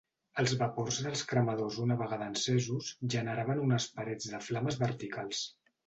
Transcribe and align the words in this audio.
Els 0.43 0.53
vapors 0.61 0.97
dels 1.07 1.21
cremadors 1.33 1.77
una 1.85 1.99
vegada 2.01 2.31
encesos 2.33 2.91
generaven 3.17 3.65
unes 3.69 3.89
parets 4.01 4.35
de 4.35 4.45
flames 4.51 4.85
verticals. 4.87 5.49